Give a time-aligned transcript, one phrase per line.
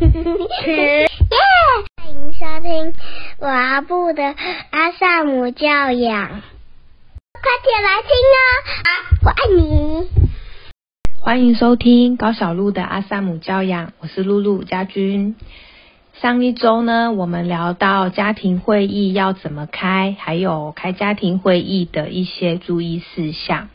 [0.00, 1.08] 耶！
[1.96, 2.94] 欢迎收听
[3.40, 4.22] 阿布的
[4.70, 6.28] 阿萨姆教养，
[7.32, 8.38] 快点来听哦！
[8.84, 8.88] 啊，
[9.24, 10.08] 我爱你。
[11.20, 15.34] 欢迎收听高小璐的阿萨姆教养，我是露露家君。
[16.14, 23.68] 上一周呢，我们聊到家庭会议要怎么开，还有开家庭会议的一些注意事项。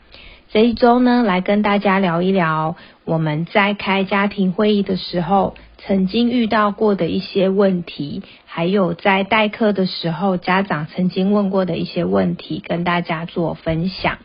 [0.50, 5.54] 这一周呢，来跟大家聊一聊我们在开家庭会议的时候
[5.86, 14.16] 曾经遇到过的一些问题，还有在代课的时候家长曾经问过的一些问题，跟大家做分享。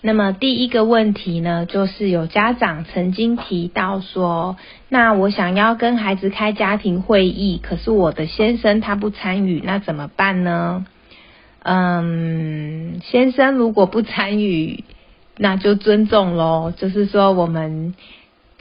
[0.00, 4.56] 那么第一个问题呢，就是有家长曾经提到说，
[4.88, 10.84] 那我想要跟孩子开家庭会议，可是我的先生他不参与，那怎么办呢？
[11.62, 14.82] 嗯，先生如果不参与，
[15.38, 17.94] 那就尊重喽，就是说我们。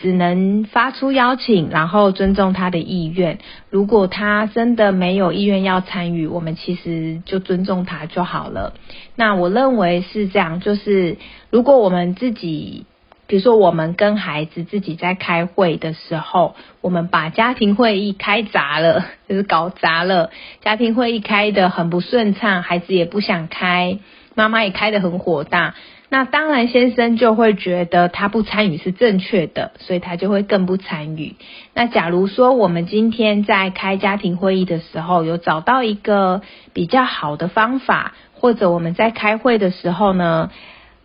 [0.04, 3.38] 只能发出邀请，然后尊重他的意愿。
[3.70, 8.74] 如果他真的没有意愿要参与，我们其实就尊重他就好了。
[9.16, 11.16] 那我认为是这样，就是
[11.50, 12.86] 如果我们自己，
[13.28, 24.00] 比如说我们跟孩子自己在开会的时候，我们把家庭会议开砸了， 就是搞砸了，家庭会议开的很不顺畅，孩子也不想开，
[24.36, 25.76] 妈妈也开的很火大。
[26.14, 31.38] 那当然，先生就会觉得他不参与是正确的，所以他就会更不参与。
[31.74, 40.52] 那假如说我们今天在开家庭会议的时候，有找到一个比较好的方法，或者我们在开会的时候呢，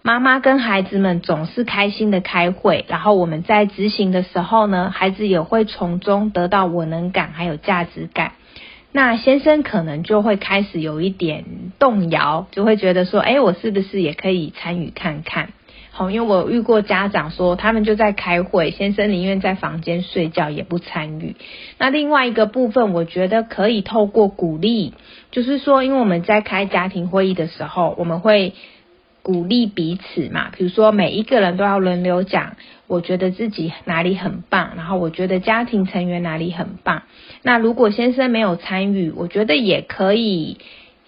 [0.03, 8.33] 妈妈跟孩子们总是开心的开会，然后我们在执行的时候呢，孩子也会从中得到我能感还有价值感。
[8.93, 11.45] 那先生可能就会开始有一点
[11.79, 15.53] 动摇，就会觉得说，哎，我是不是也可以参与看看？
[15.91, 21.37] 好，因为我遇过家长说，他们就在开会，先生宁愿在房间睡觉也不参与。
[21.79, 24.95] 那另外一个部分，我觉得可以透过鼓励，
[25.31, 28.55] 就是说，因为我们在开家庭会议的时候，我们会。
[29.21, 32.57] 鼓励彼此嘛，比如说每一个人都要轮流讲，
[32.87, 37.03] 我觉得自己哪里很棒，然后我觉得家庭成员哪里很棒。
[37.43, 40.57] 那如果先生没有参与，我觉得也可以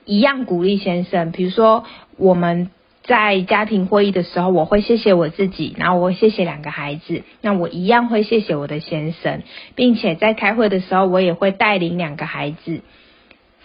[0.04, 1.32] 一样鼓励先生。
[1.32, 1.84] 比如说
[2.16, 2.70] 我们
[3.02, 9.42] 在家庭会议的时候，我会谢谢我自己，然后我会谢谢两个孩子，那我一样会谢谢我的先生，
[9.74, 12.82] 并且在开会的时候，我也会带领两个孩子。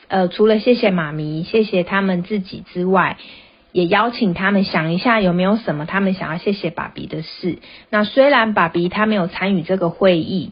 [0.07, 3.17] 呃，除了谢谢妈咪，谢谢他们自己之外。
[3.72, 7.59] 也邀请他们想一下有没有什么他们想要谢谢爸比的事。
[7.90, 10.52] 那虽然爸比他没有参与这个会议。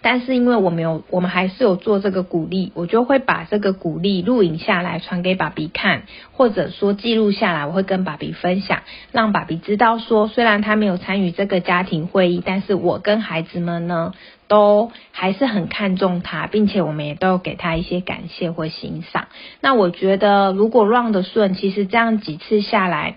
[0.00, 14.14] 但是因为我没有，我们还是有做这个鼓励，我就会把这个鼓励录影下来传给爸比看，或者说记录下来，我会跟爸比分享，让爸比知道说，虽然他没有参与这个家庭会议，但是我跟孩子们呢，
[14.46, 19.26] 都还是很看重他，并且我们也都给他一些感谢或欣赏。
[19.60, 23.16] 那我觉得如果 run 的顺，其实这样几次下来。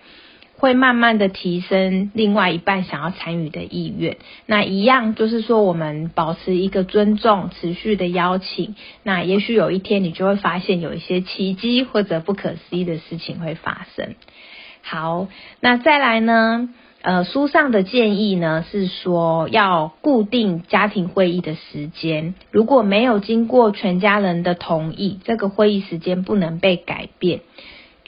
[0.61, 4.17] 会慢慢的提升另外一半想要参与的意愿。
[4.45, 8.75] 那一样就是说，我们保持一个尊重，持续的邀请。
[9.01, 14.13] 那也许有一天，你就会发现有一些奇迹或者不可思议的事情会发生。
[14.83, 15.27] 好，
[15.59, 16.69] 那再来呢？
[17.01, 22.35] 呃，书上的建议呢是说，要固定家庭会议的时间。
[22.51, 27.39] 如果没有经过全家人的同意，这个会议时间不能被改变。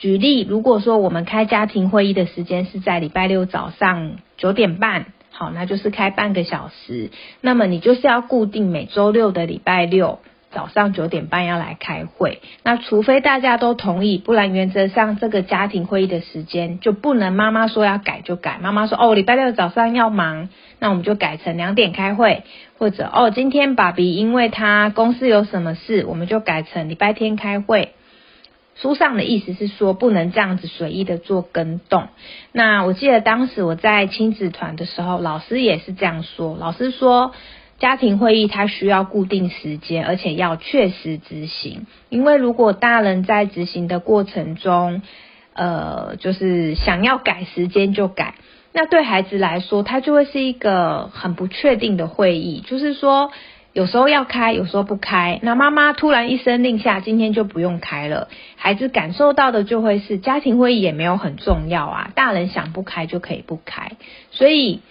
[0.03, 7.09] 举例，如果说我们开家庭会议的时间是在礼拜六早上九点半，好，那就是开半个小时。
[7.40, 10.19] 那么你就是要固定每周六的礼拜六
[10.52, 12.42] 早上九点半要来开会。
[12.63, 18.59] 那除非大家都同意，不然原则上这个家庭会议的时间就不能妈妈说要改就改。
[18.62, 20.50] 妈妈说哦，礼拜六早上要忙，
[20.80, 22.44] 那我们就改成两点开会，
[22.78, 27.94] 或者哦，今天爸比因为他公司有什么事，我们就改成礼拜天开会。
[28.75, 32.07] 书上的意思是说，不能这样子随意的做跟动。
[32.51, 36.57] 那我记得当时我在亲子团的时候，老师也是这样说。
[36.59, 37.33] 老师说，
[37.78, 41.86] 家庭会议它需要固定时间，而且要确实执行。
[42.09, 45.01] 因为如果大人在执行的过程中，
[45.53, 48.36] 呃，就是想要改时间就改，
[48.74, 52.62] 那对孩子来说，他就会是一个很不确定的会议。
[52.65, 53.31] 就是说。
[53.74, 55.40] 有时候要开，有时候不开。
[55.42, 58.30] 那妈妈突然一声令下，今天就不用开了。
[58.56, 63.94] 孩子感受到的就会是家庭会议也没有很重要啊，大人想不开就可以不开。
[64.30, 64.81] 所以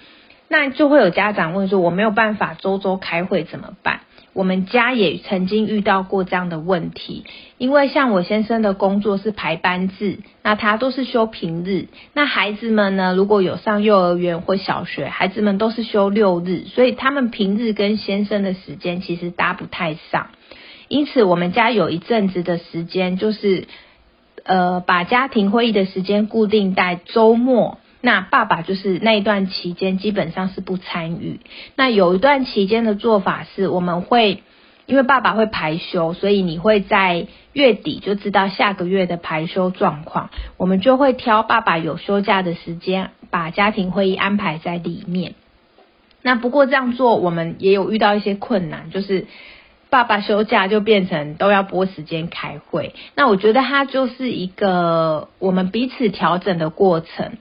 [0.49, 4.01] 那就会有家长问说：我没有办法周周开会怎么办？
[4.35, 7.25] 我们家也曾经遇到过这样的问题，
[7.59, 20.29] 因为像我先生的工作是排班制，那他都是休平日，那孩子们呢，如果有上幼儿园或小学，孩子们都是休六日，所以他们平日跟先生的时间其实搭不太上，
[20.89, 23.67] 因此我们家有一阵子的时间就是，
[24.45, 27.79] 呃，把家庭会议的时间固定在周末。
[28.05, 31.41] 那爸爸就是那一段期间基本上是不参与。
[31.77, 34.43] 那有一段期间的做法是，我们会
[34.87, 40.31] 因为爸爸会排休，所以你会在月底就知道下个月的排休状况。
[40.57, 45.35] 我们就会挑爸爸有休假的时间，把家庭会议安排在里面。
[46.23, 49.29] 那不过这样做，我们也有遇到一些困难，就是
[49.91, 52.95] 爸爸休假就变成都要拨时间开会。
[53.15, 57.37] 那我觉得它就是一个我们彼此调整的过程。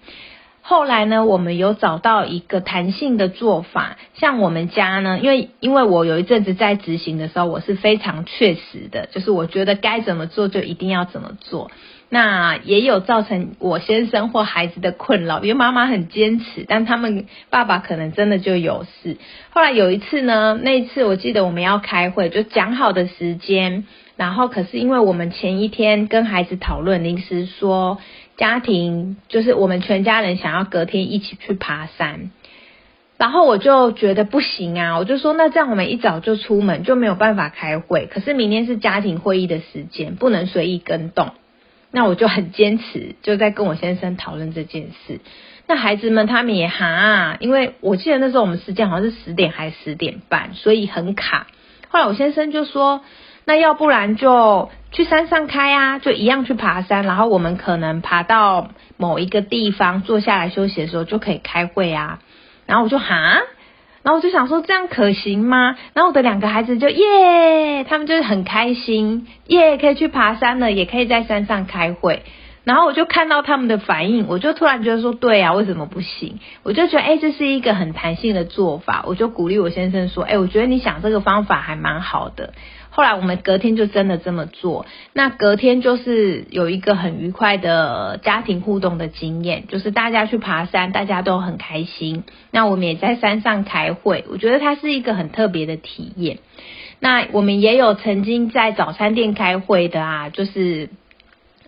[0.72, 11.72] 后来呢，我们有找到一个弹性的做法，像我们家呢，因为因为我有一阵子在执行的时候，我是非常确实的，就是我觉得该怎么做就一定要怎么做。
[12.08, 19.18] 那也有造成我先生或孩子的困扰，因为妈妈很坚持，但他们爸爸可能真的就有事。
[19.50, 23.84] 后来有一次呢，那一次我记得我们要开会，就讲好的时间，
[24.16, 27.98] 然后可是因为我们前一天跟孩子讨论，临时说。
[28.42, 32.32] 家庭就是我们全家人想要隔天一起去爬山，
[33.20, 41.34] 然后我就觉得不行啊，我就说那这样我们一早就出门就没有办法开会，可是明天是家庭会议的时间，不能随意跟动。
[41.92, 45.20] 那我就很坚持，就在跟我先生讨论这件事。
[45.68, 51.46] 那孩子们他们也哈，因为我记得那时候我们时间好像是十点还是十点半，所以很卡。
[51.90, 53.02] 后来我先生就说。
[53.46, 62.20] 那要不然就去山上开啊，就一样去爬山，然后我们可能爬到某一个地方坐下来休息的时候就可以开会啊。
[62.68, 63.42] 然后我就哈，
[64.04, 65.76] 然后我就想说这样可行吗？
[65.94, 72.24] 然后我的两个孩子就耶，他们就是很开心，耶，可以去爬山了，也可以在山上开会。
[72.64, 76.40] 然后我就看到他们的反应，我就突然觉得说对啊，为什么不行？
[76.62, 82.54] 我就觉得哎，这是一个很弹性的做法，我就鼓励我先生说，哎，我觉得你想这个方法还蛮好的。
[82.94, 92.26] 后来我们隔天就真的这么做，那隔天就是有一个很愉快的家庭互动的经验，就是大家去爬山，大家都很开心。
[92.52, 96.40] 那我们也在山上开会，我觉得它是一个很特别的体验。
[97.00, 100.90] 那我们也有曾经在早餐店开会的啊，就是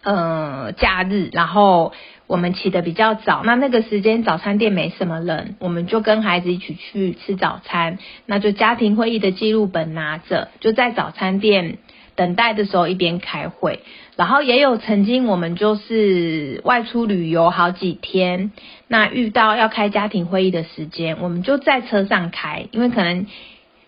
[0.03, 1.93] 呃假日，然后。
[2.27, 7.99] 我们起得比较早，那那个时间早餐店没什么人，我们就跟孩子一起去吃早餐。
[8.25, 11.77] 那就家庭会议的记录本拿着，就在早餐店
[12.15, 13.79] 等待的时候一边开会。
[14.15, 18.51] 然后也有曾经我们就是外出旅游好几天，
[18.87, 23.25] 那遇到要开家庭会议的时间，我们就在车上开，因为可能。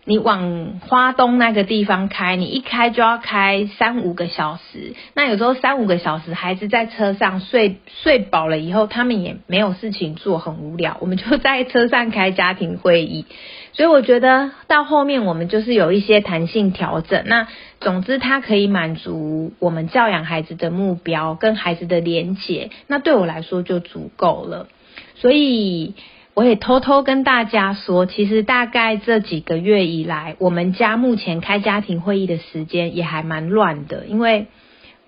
[0.07, 4.93] 你往花东那个地方开，你一开就要开三五个小时。
[5.15, 10.97] 那有时候三五个小时，孩子在车上睡睡饱了以后，他们也没有事情做，很无聊。
[11.01, 13.25] 我们就在车上开家庭会议。
[13.73, 17.23] 所以我觉得到后面我们就是有一些弹性调整。
[17.25, 17.47] 那
[17.79, 22.69] 总之，它可以满足我们教养孩子的目标跟孩子的连结。
[22.85, 24.67] 那对我来说就足够了。
[25.15, 25.95] 所以。
[26.35, 34.47] 我也偷偷跟大家说，其实大概这几个月以来，我们家目前开家庭会议的时间也还蛮乱的，因为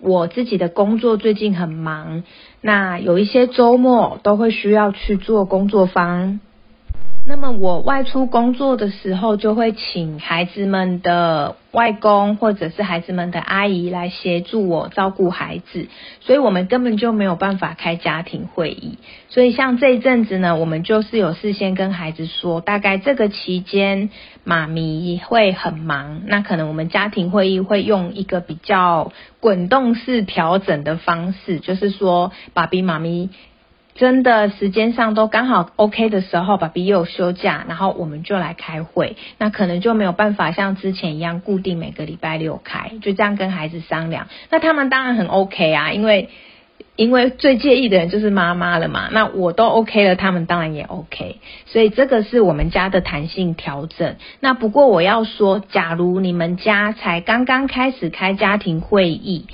[0.00, 2.24] 我自己的工作最近很忙，
[2.62, 6.40] 那有一些周末都会需要去做工作坊。
[7.28, 15.88] 那么我外出工作的时候，就会请孩子们的外公或者是孩子们的阿姨来协助我照顾孩子，
[16.20, 18.96] 所以我们根本就没有办法开家庭会议。
[19.28, 24.08] 所以像这一阵子呢，我们就是有事先跟孩子说，大概这个期间
[24.42, 33.28] 妈咪会很忙，那可能我们家庭会议会用一个比较滚动式调整的方式，就是说爸比妈咪。
[33.98, 44.28] 真的时间上都刚好 OK 的时候，爸比又休假，然后我们就来开会，那可能就没有办法像之前一样固定每个礼拜六开，就这样跟孩子商量。
[44.50, 46.28] 那他们当然很 OK 啊，因为
[46.94, 49.08] 因为最介意的人就是妈妈了嘛。
[49.10, 51.40] 那我都 OK 了，他们当然也 OK。
[51.66, 54.14] 所以这个是我们家的弹性调整。
[54.38, 59.46] 那不过我要说，假如你们家才刚刚开始开家庭会议。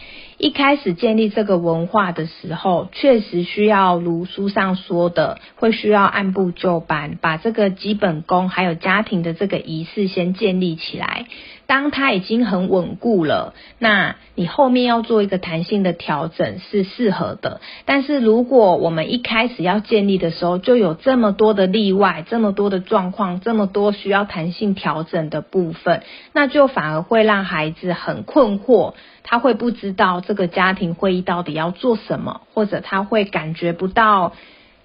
[0.44, 11.24] 一开始建立这个文化的时候，确实需要如书上说的，会需要按部就班，把这个基本功还有家庭的这个仪式先建立起来。
[11.66, 17.60] 当它已经很稳固了，那你后面要做一个弹性的调整是适合的。
[17.84, 26.02] 但是如果我们一开始要建立的时候就有这么多的例外，这么多的状况，这么多需要弹性调整的部分，
[26.32, 34.34] 那就反而会让孩子很困惑，他会不知道这个家庭会议到底要做什么，或者他会感觉不到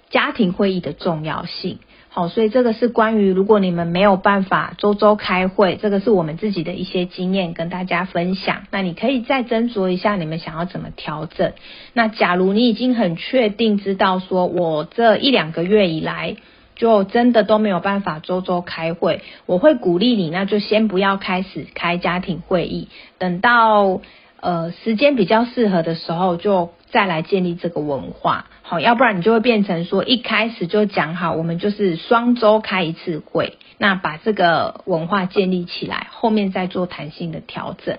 [0.08, 1.78] 家庭会议的重要性。
[2.12, 8.64] 好，所以这个是关于如果你们没有办法周周开会，这个是我们自己的一些经验跟大家分享。
[8.72, 11.52] 那你可以再斟酌一下，你们想要怎么调整。
[11.92, 16.34] 那假如你已经很确定知道说，我这一两个月以来
[16.74, 22.88] 就真的都没有办法周周开会，我会鼓励你，那就先不要开始开家庭会议，
[23.18, 24.00] 等到
[24.40, 26.70] 呃时间比较适合的时候就。
[26.92, 37.98] 再来建立这个文化，好，要不然你就会变成说一开始就讲好，我们就是双周开一次会，那把这个文化建立起来，后面再做弹性的调整。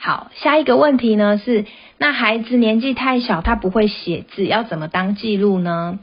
[0.00, 1.64] 好，下一个问题呢是，
[1.96, 6.00] 那孩子年纪太小，他不会写字，要怎么当记录呢？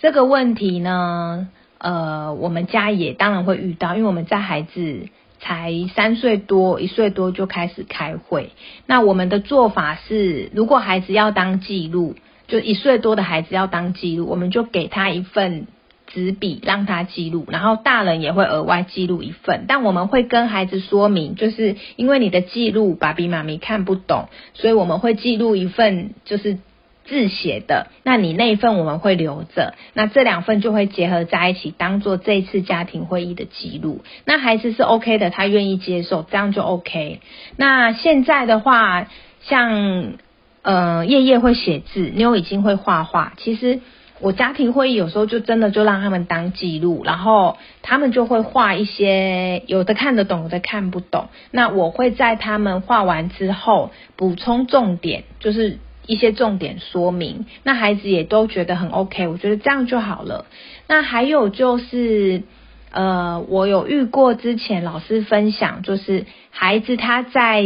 [0.00, 1.46] 这个问题呢，
[1.78, 5.06] 呃，我们家也当然会遇到，因为我们在孩子。
[5.44, 8.50] 才三岁多，一岁多就开始开会。
[8.86, 12.14] 那我们的做法是，如果孩子要当记录，
[12.52, 15.66] 就一岁多的孩子要当记录，我们就给他一份
[16.06, 19.64] 纸笔让他记录，然后大人也会额外记录一份。
[19.66, 26.58] 但我们会跟孩子说明，就是因为你的记录爸比妈咪看不懂，所以我们会记录一份，就是。
[27.04, 34.02] 字写的，那你那一份我们会留着，那这两份就会结合在一起，当做这次家庭会议的记录。
[34.24, 37.18] 那孩子是 OK 的，他愿意接受，这样就 OK。
[37.56, 39.08] 那现在的话，
[39.40, 40.12] 像
[40.62, 43.34] 呃夜夜会写字，妞已经会画画。
[43.36, 43.80] 其实
[44.20, 51.28] 我家庭会议有时候就真的就让他们当记录，然后他们就会画一些，有的看得懂，有的看不懂。
[51.50, 55.78] 那我会在他们画完之后补充重点，就是。
[56.04, 60.46] 一些重点说明，那孩子也都觉得很 OK，我觉得这样就好了。
[60.88, 62.42] 那还有就是，
[62.90, 67.64] 呃，我有遇过之前老师分享，就是孩子他在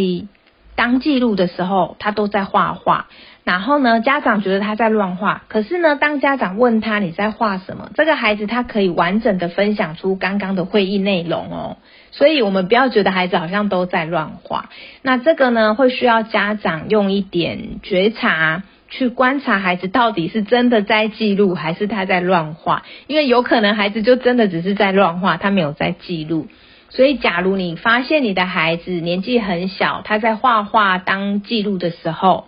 [0.77, 3.07] 当记录的时候，他都在画画。
[3.43, 11.77] 然后呢，家长觉得他在乱画，可是呢，当家长问他你在画什么，这个孩子他可以完整的分享出刚刚的会议内容哦。
[12.11, 14.71] 所以我们不要觉得孩子好像都在乱画，
[15.03, 26.49] 那这个呢，会需要家长用一点觉察去观察孩子到底是真的在记录，还是他在乱画，因为有可能孩子就真的只是在乱画，他没有在记录。
[26.89, 32.47] 所以，假如你发现你的孩子年纪很小，他在画画当记录的时候，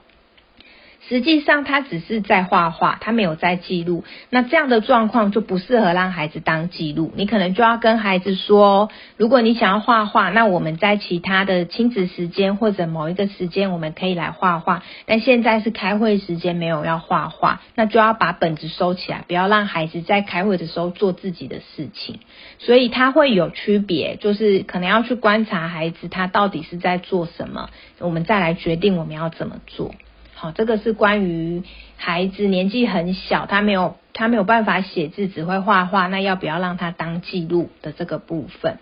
[1.09, 4.05] 实际上，他只是在画画，他没有在记录。
[4.29, 7.13] 那这样的状况就不适合让孩子当记录。
[7.17, 14.83] 你可能就要跟孩子说，如果你想要画画，那我们在其他的亲子时间或者某一个时间，我们可以来画画。
[15.07, 22.21] 但现在是开会时间，没有要画画，那就要把本子收起来，不要让孩子在开会的时候做自己的事情。
[22.59, 29.95] 所以他会有区别，就是可能要去观察孩子他到底是在做什么，我们再来决定我们要怎么做。
[30.41, 31.65] 好，这个是关于
[31.97, 38.79] 孩子年纪很小，他没有他没有办法写字，只会画画，那要不要让他当记录的这个部分？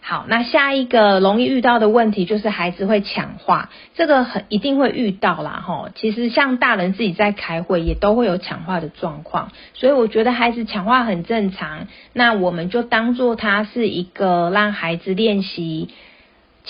[0.00, 5.90] 好，那下一个容易遇到的问题就是孩子会抢话，这个很一定会遇到啦，哈。
[5.94, 11.86] 其实像大人自己在开会也都会有抢话的状况，所以我觉得孩子抢话很正常。
[12.14, 15.90] 那我们就当做他是一个让孩子练习。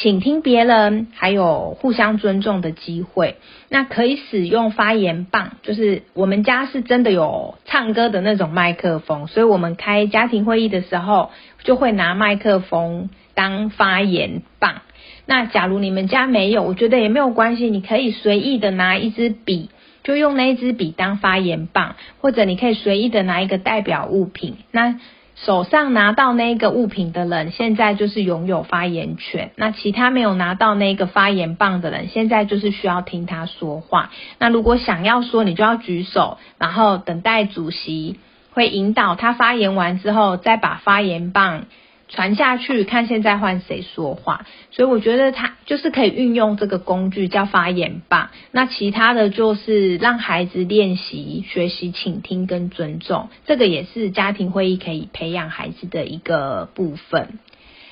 [0.01, 3.35] 请听别人，还有互相尊重的机会。
[3.69, 11.31] 那可以使用发言棒，就是我们家是真的有唱歌的那种麦克风，所以我们开家庭会议的时候
[11.65, 14.83] 就会拿麦克风当发言棒。
[15.27, 19.69] 那假如你们家没有，我觉得也没有关系，你可以随意的拿一支笔，
[20.05, 24.59] 就用那一支笔当发言棒，或者你可以随意的拿一个代表物品。
[24.71, 25.01] 那
[25.45, 29.53] 手上拿到那个物品的人，现在就是拥有发言权。
[29.57, 34.11] 那其他没有拿到那个发言棒的人，现在就是需要听他说话。
[34.39, 38.19] 那如果想要说，你就要举手，然后等待主席
[38.53, 41.67] 会引导他发言完之后，再把发言棒。
[42.09, 48.31] 传下去，看现在换谁说话，所以我觉得他就是可以运用这个工具叫发言棒。
[48.51, 57.39] 那其他的就是让孩子练习学习倾听跟尊重，这个也是家庭会议可以培养孩子的一个部分。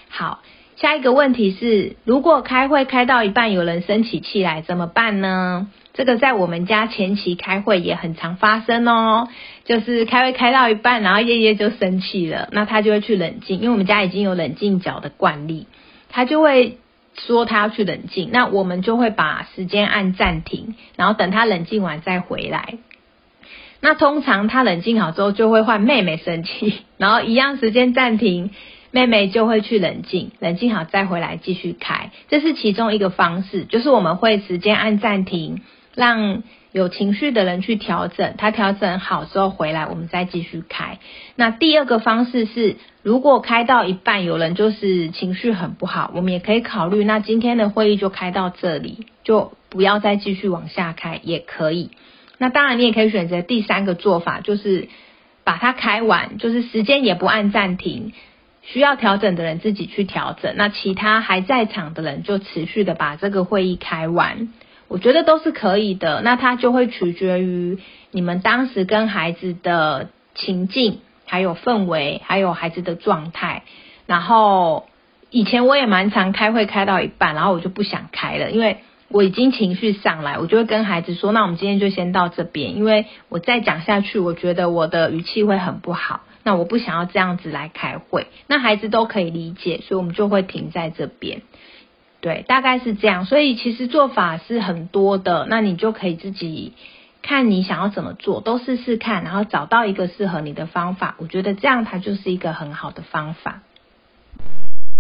[0.09, 0.41] 好，
[0.77, 5.69] 下一个问题是，如果开会开到一半有人生起气来怎么办呢？
[5.97, 9.29] 这个在我们家前期开会也很常发生哦，
[9.65, 15.67] 就是开会开到一半，然后叶叶就生气了，那他就会去冷静，因为我们家已经有冷静角的惯例，
[16.11, 16.77] 他就会
[17.17, 22.75] 说他要去冷静，那我们就会把时间按暂停，然后等他冷静完再回来。
[23.81, 28.51] 那通常他冷静好之后，就会换妹妹生气， 然后一样时间暂停，
[28.91, 32.11] 妹妹就会去冷静，冷静好再回来继续开。
[32.29, 35.63] 这是其中一个方式，就是我们会时间按暂停，
[35.97, 40.99] 让有情绪的人去调整，他调整好之后回来，我们再继续开。
[41.35, 51.91] 那第二个方式是，如果开到一半有人就是情绪很不好，我们也可以考虑，那今天的会议就开到这里，就不要再继续往下开，也可以。
[52.39, 54.91] 那当然，你也可以选择第三个做法，就是
[55.45, 58.13] 把它开完，就是时间也不按暂停，
[58.61, 64.53] 需要调整的人自己去调整，那其他还在场的人就持续的把这个会议开完，
[64.89, 66.21] 我觉得都是可以的。
[66.23, 67.79] 那它就会取决于
[68.11, 73.63] 你们当时跟孩子的情境，还有氛围，还有孩子的状态。
[74.07, 74.87] 然后
[75.31, 78.79] 以前我也蛮常开会开到一半，然后我就不想开了，因为。
[79.09, 86.23] 我已经情绪上来，我就会跟孩子说：“那我们今天就先到这边，因为我再讲下去，我觉得我的语气会很不好。
[86.43, 91.43] 那我不想要这样子来开会，那孩子都可以理解，所以我们就会停在这边。
[92.27, 93.25] 对，大概是这样。
[93.25, 96.73] 所以其实做法是很多的，那你就可以自己
[97.23, 101.15] 看你想要怎么做，都试试看，然后找到一个适合你的方法。
[101.21, 103.63] 我觉得这样它就是一个很好的方法。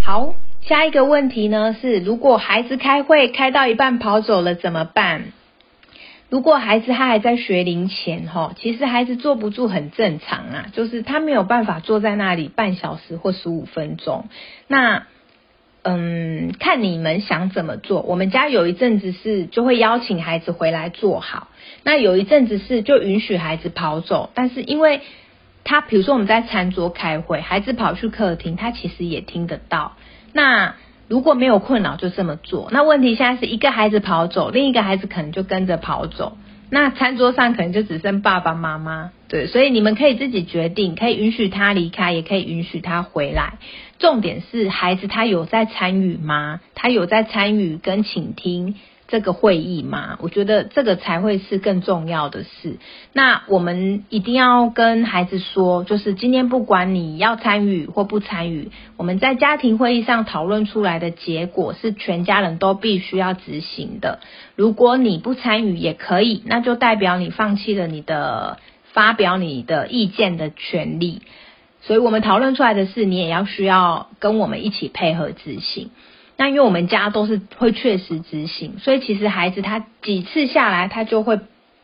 [0.00, 0.34] 好。
[0.60, 5.32] 下一个问题呢是，如果孩子开会开到一半跑走了怎么办？
[6.28, 14.28] 如果孩子他还在学龄前哈，其实孩子坐不住很正常啊，就是他没有办法坐在那里半小时或十五分钟。
[14.68, 15.06] 那
[15.86, 18.02] 嗯，看你们想怎么做。
[18.02, 21.48] 我们家有一阵子是就会邀请孩子回来坐好，
[21.82, 25.00] 那有一阵子是就允许孩子跑走，但是因为
[25.64, 29.96] 他比如说我们在餐桌开会，孩子跑去客厅，他其实也听得到。
[30.32, 30.74] 那
[31.08, 32.68] 如果没有困扰，就这么做。
[32.72, 36.36] 那问题现在是一个孩子跑走，另一个孩子可能就跟着跑走。
[36.68, 43.58] 那餐桌上可能就只剩爸爸妈妈，对，所以你们可以自己决定，可以允许他离开，也可以允许他回来。
[43.98, 46.60] 重点是孩子他有在参与吗？
[46.74, 48.74] 他有在参与跟倾听。
[49.08, 52.78] 这个会议吗，我觉得这个才会是更重要的事。
[53.12, 64.18] 那我们一定要跟孩子说，就是今天不管你要参与或不参与，我们在家庭会议上讨论出来的结果是全家人都必须要执行的。
[64.56, 68.58] 如果你不参与也可以，那就代表你放弃了你的
[68.92, 71.22] 发表你的意见的权利。
[71.86, 75.90] 所以我们讨论出来的事，你也要需要跟我们一起配合执行。
[76.36, 81.38] 那因为我们家都是会确实执行，所以其实孩子他几次下来，他就会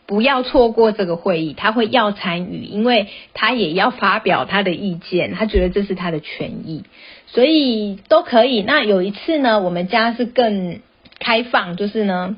[0.07, 6.83] 不要错过这个会议，他会要参与，因为他也要发表他的意见，他觉得这是他的权益，
[7.29, 8.63] 所以都可以。
[8.63, 10.81] 那有一次呢，我们家是更
[11.21, 12.37] 开放，就是呢。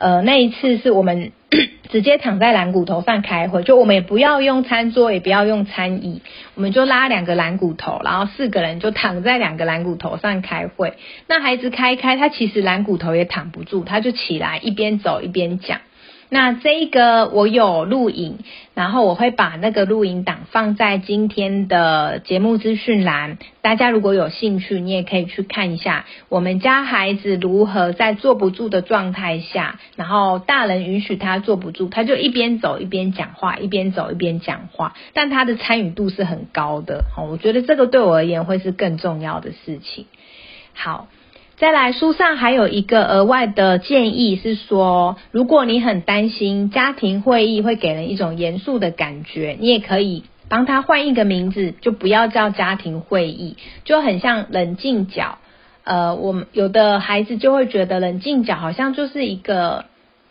[0.00, 1.32] 呃，那一次是我们
[1.88, 6.22] 直接躺在蓝骨头上开会，就我们也不要用餐桌，也不要用餐椅，
[6.54, 10.94] 我们就拉两个蓝骨头，然后四个人就躺在两个蓝骨头上开会。
[11.26, 15.80] 那孩子开开，他其实蓝骨头也躺不住，他就起来一边走一边讲。
[16.30, 18.38] 那这个我有录影，
[18.74, 40.04] 然后我会把那个录影档放在今天的节目资讯栏，大家如果有兴趣，你也可以去看一下我们家孩子如何在坐不住的状态下，然后大人允许他坐不住，他就一边走一边讲话，一边走一边讲话，但他的参与度是很高的，好，我觉得这个对我而言会是更重要的事情。
[40.74, 41.08] 好。
[41.58, 55.38] 再来，书上还有一个额外的建议是说，如果你很担心家庭会议会给人一种严肃的感觉，你也可以帮他换一个名字，就不要叫家庭会议，就很像冷静角。
[55.82, 59.86] 呃，我们有的孩子就会觉得冷静角好像就是一个。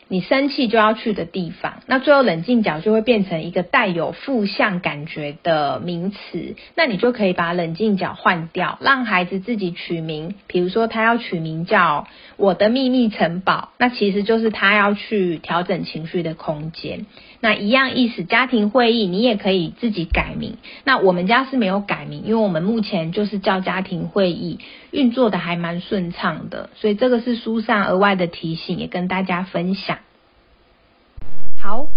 [0.09, 17.05] 你生气就要去的地方，那最后冷静角就会变成一个带有负向感觉的名词，那你就可以把冷静角换掉，让孩子自己取名，比如说他要取名叫我的秘密城堡，那其实就是他要去调整情绪的空间。
[17.39, 20.57] 那一样意思，家庭会议你也可以自己改名。
[20.83, 24.57] 那我们家是没有改名，因为我们目前就是叫家庭会议，
[24.91, 26.69] 运作的还蛮顺畅的。
[26.75, 29.99] 所以这个是书上额外的提醒，也跟大家分享。
[31.61, 31.87] 好，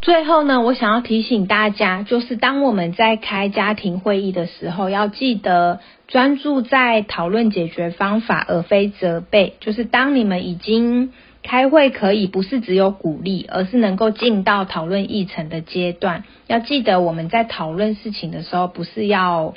[0.00, 9.54] 最后呢，我想要提醒大家，就是当我们在开家庭会议的时候，要记得专注在讨论解决方法，而非责备。
[9.60, 11.12] 就是当你们已经。
[11.42, 16.24] 开会可以不是只有鼓励，而是能够进到讨论议程的阶段。
[16.48, 19.54] 要记得我们在讨论事情的时候，不是要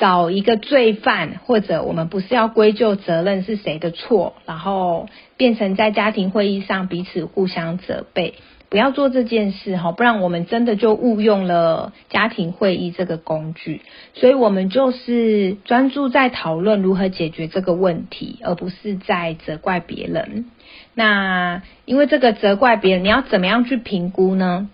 [0.00, 8.34] 找一个罪犯，或者我们不是要归咎责任是谁的错，然后变成在家庭会议上彼此互相责备。
[8.70, 13.82] 不要做这件事哈，不然我们真的就误用了家庭会议这个工具。
[14.14, 20.46] 所以，我们就是专注在讨论如何解决这个问题，而不是在责怪别人。
[20.94, 24.70] 那因为这个责怪别人，你要怎么样去评估呢？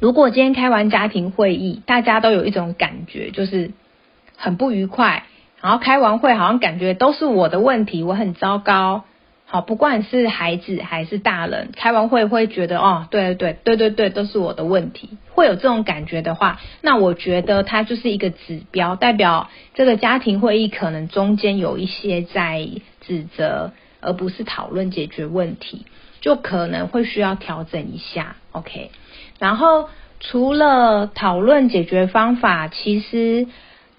[0.00, 3.70] 如果今天开完家庭会议，大家都有一种感觉，就是
[4.40, 5.24] 很不愉快，
[5.60, 9.04] 然后开完会好像感觉都是我的问题，我很糟糕。
[9.44, 22.66] 好，不管是孩子还是大人，开完会会觉得哦，对对对对对对，都是我的问题，会有这种感觉的话，那我觉得它就是一个指标，代表这个家庭会议可能中间有一些在
[23.02, 25.84] 指责，而不是讨论解决问题，
[26.22, 28.36] 就可能会需要调整一下。
[28.52, 28.90] OK，
[29.38, 33.46] 然后除了讨论解决方法，其实。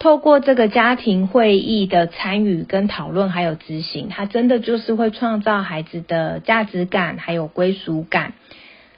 [0.01, 8.33] 透过这个家庭会议的参与跟讨论，还有执行，它真的就是会创造孩子的价值感，还有归属感。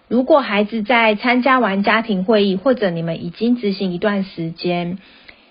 [0.07, 4.97] 如果孩子在参加完家庭会议，或者你们已经执行一段时间，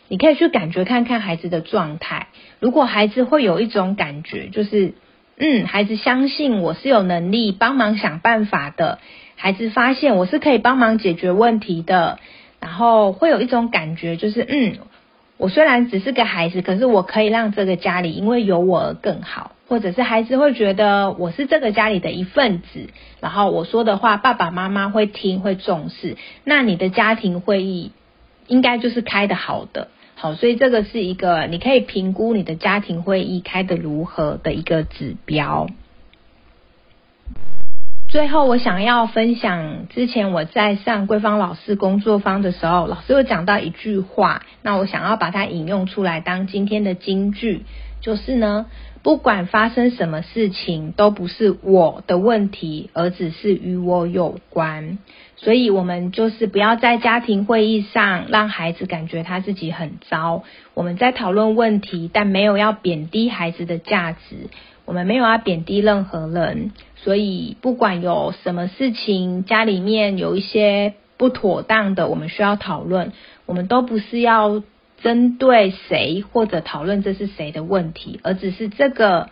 [0.08, 2.28] 你可以去感觉看看孩子的状态。
[2.58, 4.94] 如果孩子会有一种感觉，就是
[5.36, 9.00] 嗯，孩子相信我是有能力帮忙想办法的，
[9.36, 12.18] 孩子发现我是可以帮忙解决问题的，
[12.58, 14.78] 然后会有一种感觉，就是嗯。
[15.42, 27.90] 我虽然只是个孩子，可是我可以让这个家里因为有我而更好，或者是孩子会觉得我是这个家里的一份子，然后我说的话爸爸妈妈会听会重视，那你的家庭会议
[28.46, 35.66] 应该就是开的好的，好，所以这个是一个你可以评估你的家庭会议开的如何的一个指标。
[38.12, 47.64] 最后，我想要分享之前我在上桂芳老师工作坊的时候，老师有讲到一句话，那我想要把它引用出来当今天的金句，
[48.02, 48.66] 就是呢，
[49.02, 54.98] 不管发生什么事情，都不是我的问题，而只是与我有关。
[55.36, 60.44] 所以，我们就是不要在家庭会议上让孩子感觉他自己很糟。
[60.74, 64.50] 我们在讨论问题，但没有要贬低孩子的价值，
[64.84, 66.72] 我们没有要贬低任何人。
[66.96, 73.12] 所以，不管有什么事情，家里面有一些不妥当的，我们需要讨论，
[73.44, 74.62] 我们都不是要
[75.02, 79.30] 针对谁或者讨论这是谁的问题，而只是这个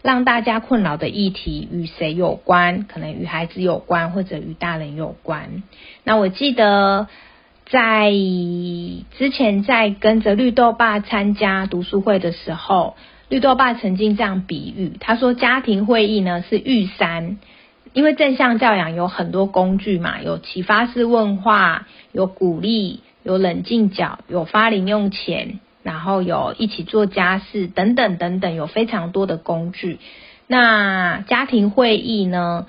[0.00, 5.62] 让大家困扰的议题与谁有关，可能与孩子有关，或者与大人有关。
[6.04, 7.06] 那我记得
[7.66, 12.96] 在之前在跟着绿豆爸参加读书会的时候。
[13.30, 17.38] 绿豆爸曾经这样比喻，他说家庭会议呢是玉山，
[17.92, 30.00] 因为正向教养有很多工具嘛，有启发式问话，有鼓励，有冷静角，有发零用钱，然后有一起做家事等等等等，有非常多的工具。
[30.48, 32.66] 那家庭会议呢？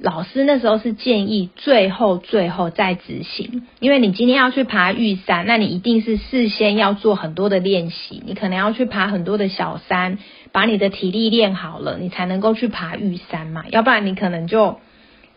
[0.00, 10.18] 老师那时候是建议最后最后再执行，因为你今天要去爬玉山，那你一定是事先要做很多的练习，你可能要去爬很多的小山，
[10.52, 14.78] 把你的体力练好了，你才能够去爬玉山嘛，要不然你可能就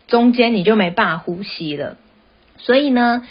[0.06, 1.96] 中间你就没办法呼吸了。
[2.56, 3.26] 所以呢，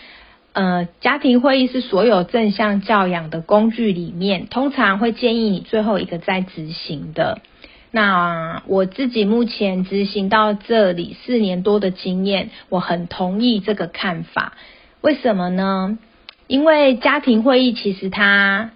[0.52, 7.40] 呃，家庭会议是所有正向教养的工具里面，通常会建议你最后一个再执行的。
[7.94, 14.54] 那我自己目前执行到这里四年多的经验，我很同意这个看法。
[15.02, 16.00] 为什么呢？
[16.48, 18.72] 因为家庭会议其实它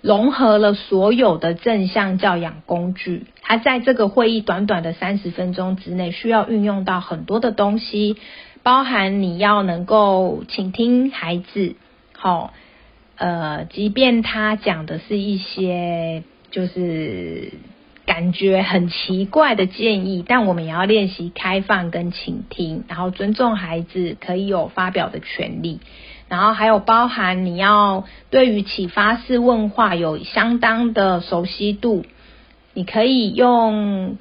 [0.00, 8.16] 融合了所有的正向教养工具，它在这个会议短短的三十分钟之内，需要运用到很多的东西，
[8.62, 11.74] 包含你要能够倾听孩子，
[12.16, 12.52] 好，
[13.16, 16.22] 呃，即便他讲的是一些
[16.52, 17.50] 就是。
[18.04, 25.80] 感觉很奇怪的建议，但我们也要练习开放跟倾听，然后尊重孩子可以有发表的权利，
[26.28, 32.04] 然后还有包含你要对于启发式问话有相当的熟悉度，
[32.74, 34.18] 你可以用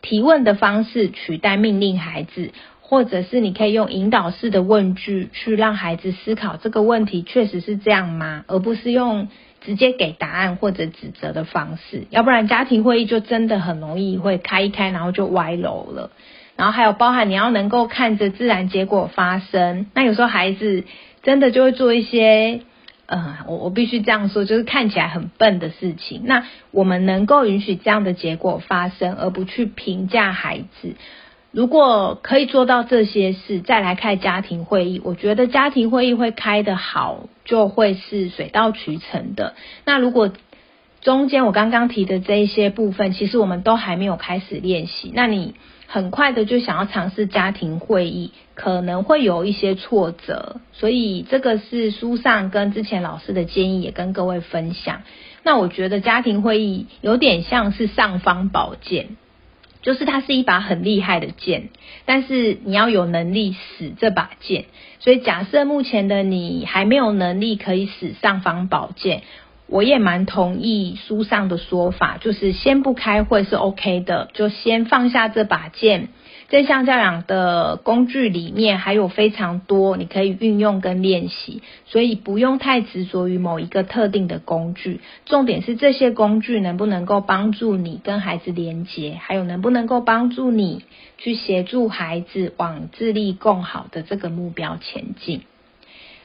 [0.00, 2.52] 提问的方式取代命令孩子，
[2.86, 9.28] 或者是你可以用引导式的问句去让孩子思考这个问题确实是这样吗，而不是用。
[9.66, 16.10] 直接给答案或者指责的方式，要不然家庭会议就真的很容易会开一开，然后就歪楼了。
[16.54, 20.84] 然后还有包含你要能够看着自然结果发生，那有时候孩子
[21.22, 22.60] 真的就会做一些，
[23.06, 26.24] 呃，我我必须这样说，就是看起来很笨的事情。
[26.26, 30.94] 那我们能够允许这样的结果发生，而不去评价孩子。
[31.54, 39.54] 如果可以做到这些事，再来开家庭会议，我觉得家庭会议会开得好，就会是水到渠成的。
[39.84, 40.32] 那如果
[41.00, 45.54] 中间我刚刚提的这一些部分，其实我们都还没有开始练习，那你
[45.86, 50.60] 很快的就想要尝试家庭会议，可能会有一些挫折。
[50.72, 55.02] 所以这个是书上跟之前老师的建议，也跟各位分享。
[55.44, 59.10] 那我觉得家庭会议有点像是尚方宝剑。
[59.84, 61.68] 就是它是一把很厉害的剑，
[62.06, 64.64] 但是你要有能力使这把剑。
[64.98, 69.22] 所以假设目前的你还没有能力可以使尚方宝剑，
[69.66, 76.08] 我也蛮同意书上的说法，就是先不开会是 OK 的，就先放下这把剑。
[76.50, 85.00] 正向教养的工具里面还有非常多你可以运用跟练习，所以不用太执着于某一个特定的工具。
[85.24, 90.84] 重点是这些工具能不能够帮助你跟孩子连接，还有能不能够帮助你
[91.16, 95.42] 去协助孩子往自立更好的这个目标前进。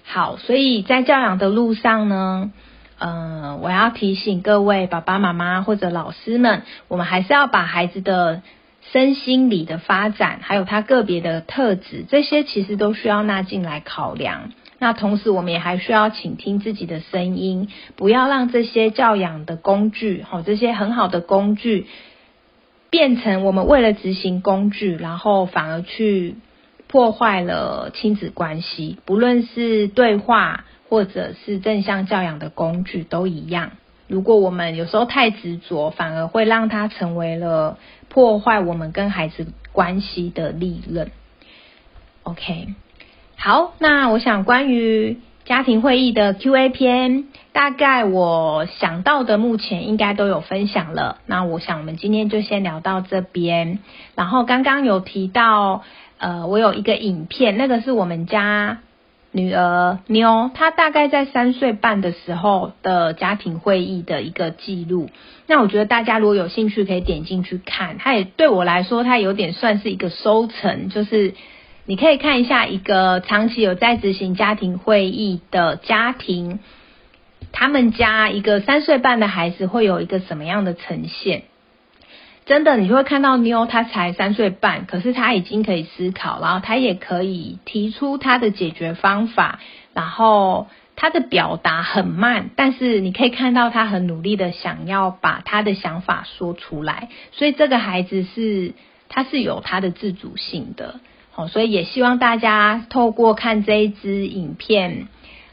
[0.03, 2.51] 好，所以在教养的路上呢，
[2.99, 8.41] 嗯，我要提醒各位爸爸妈妈或者老师们，我们还是要把孩子的。
[8.91, 14.52] 身心理的发展，还有他个别的特质，这些其实都需要纳进来考量。
[14.80, 21.86] 那同时，我们也还需要倾听自己的声音，不要让这些教养的工具，好，这些很好的工具，
[22.89, 26.36] 变成我们为了执行工具，然后反而去
[26.88, 28.97] 破坏了亲子关系。
[29.06, 33.71] 不论是对话，或者是正向教养的工具，都一样。
[34.10, 37.78] 如果我们有时候太执着，反而会让它成为了
[38.10, 41.12] 破坏我们跟孩子关系的利刃。
[42.24, 42.69] OK，
[43.38, 51.19] 好，那我想关于家庭会议的 Q&A 篇，大概我想到的目前应该都有分享了。
[51.28, 53.78] 那我想我们今天就先聊到这边。
[54.15, 55.84] 然后刚刚有提到，
[56.17, 58.80] 呃，我有一个影片，那个是我们家。
[59.32, 65.10] 女儿妞，她大概在三岁半的时候的家庭会议的一个记录。
[65.46, 67.98] 那我觉得大家如果有兴趣，可以点进去看。
[68.00, 71.36] 它也对我来说，它有点算是一个收成，就是
[71.86, 76.60] 你可以看一下一个长期有在执行家庭会议的家庭，
[77.52, 81.44] 他们家一个三岁半的孩子会有一个什么样的呈现。
[82.50, 89.60] 真的，你就会看到妞，她才三岁半，可是她已经可以思考，然后她也可以提出她的解决方法，
[89.94, 98.74] 然后她的表达很慢，但是你可以看到她很努力的想要把她的想法说出来，所以这个孩子是
[99.10, 105.08] 他是有他的自主性的，好，所以也希望大家透过看这一支影片，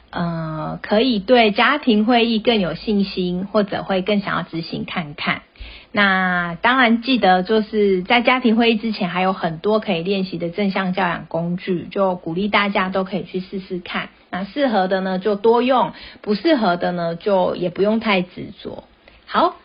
[0.09, 5.43] 呃，可以对家庭会议更有信心，或者会更想要执行看看。
[5.91, 14.09] 那当然记得，就是在家庭会议之前，还有很多可以练习的正向教养工具，就鼓励大家都可以去试试看。
[14.29, 18.83] 那适合的呢，就多用；不适合的呢，就也不用太执着。
[19.25, 19.55] 好，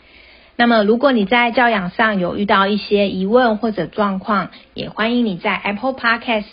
[0.56, 6.46] 那么如果你在教养上有遇到一些疑问或者状况，也欢迎你在 Apple Podcast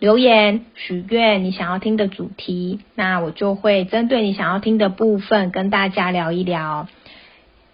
[0.00, 6.88] 留言许愿你想要听的主题，那我就会针对你想要听的部分跟大家聊一聊。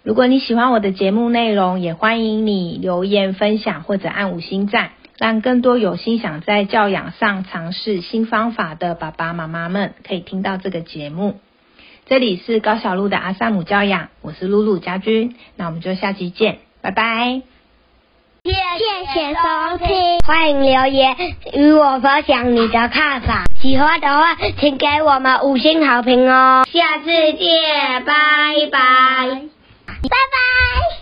[0.03, 11.39] 如果你喜欢我的节目内容，也欢迎你留言分享或者按五星赞，让更多有心想在教养上尝试新方法的爸爸妈妈们可以听到这个节目。
[12.07, 17.43] 这里是高小璐的阿萨姆教养，我是露露家君，那我们就下期见，拜拜。
[18.43, 18.51] 谢
[19.13, 21.15] 谢收听，欢迎留言
[21.53, 23.43] 与我分享你的看法。
[23.61, 26.65] 喜欢的话，请给我们五星好评哦。
[26.73, 28.13] 下次见，拜
[28.71, 29.60] 拜。
[30.09, 31.00] 拜拜。